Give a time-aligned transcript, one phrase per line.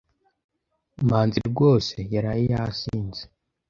[1.09, 3.23] Manzi rwose yaraye yasinze.